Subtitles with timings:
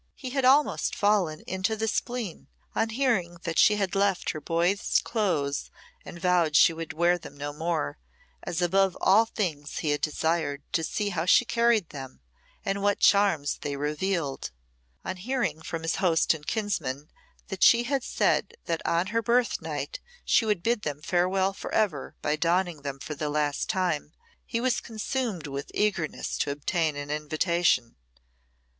[0.15, 4.97] He had almost fallen into the spleen on hearing that she had left her boy's
[5.03, 5.69] clothes
[6.03, 7.99] and vowed she would wear them no more,
[8.41, 12.19] as above all things he had desired to see how she carried them
[12.65, 14.49] and what charms they revealed.
[15.05, 17.11] On hearing from his host and kinsman
[17.49, 21.71] that she had said that on her birth night she would bid them farewell for
[21.75, 24.13] ever by donning them for the last time,
[24.47, 27.95] he was consumed with eagerness to obtain an invitation.